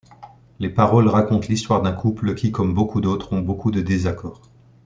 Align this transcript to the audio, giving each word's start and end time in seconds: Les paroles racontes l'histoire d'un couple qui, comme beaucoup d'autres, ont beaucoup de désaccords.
Les 0.57 0.71
paroles 0.71 1.07
racontes 1.07 1.47
l'histoire 1.47 1.83
d'un 1.83 1.91
couple 1.91 2.33
qui, 2.33 2.51
comme 2.51 2.73
beaucoup 2.73 3.01
d'autres, 3.01 3.33
ont 3.33 3.41
beaucoup 3.41 3.69
de 3.69 3.81
désaccords. 3.81 4.41